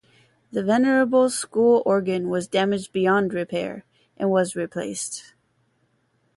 The 0.51 0.63
venerable 0.63 1.29
school 1.29 1.83
organ 1.85 2.29
was 2.29 2.47
damaged 2.47 2.91
beyond 2.91 3.35
repair 3.35 3.85
and 4.17 4.31
was 4.31 4.55
replaced. 4.55 5.35